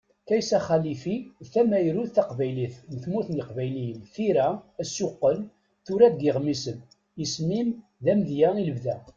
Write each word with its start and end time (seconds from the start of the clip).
Kaysa 0.27 0.59
Xalifi 0.67 1.15
d 1.43 1.47
tamyarut 1.53 2.11
taqbaylit, 2.17 2.75
n 2.91 2.95
tmurt 3.03 3.27
n 3.31 3.37
yiqbayliyen, 3.39 4.01
tira, 4.13 4.47
asuqqel, 4.81 5.37
tura 5.85 6.07
deg 6.13 6.21
yeɣmisen. 6.25 6.77
Isem-im 7.23 7.69
d 8.03 8.05
amedya 8.11 8.49
i 8.57 8.63
lebda. 8.67 8.95